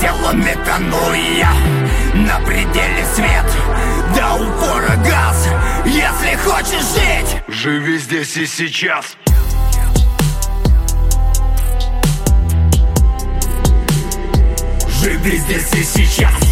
[0.00, 1.50] засела метанойя
[2.14, 3.44] На пределе свет,
[4.14, 5.48] до упора газ
[5.84, 7.42] Если хочешь жить.
[7.48, 9.16] Живи здесь и сейчас.
[15.02, 16.50] Живи здесь и сейчас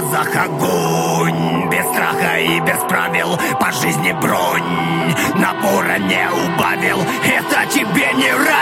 [0.00, 1.68] глазах огонь.
[1.70, 5.14] Без страха и без правил По жизни бронь.
[5.34, 8.59] Напора не убавил Это тебе не рай